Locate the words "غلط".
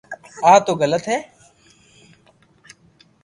0.81-1.03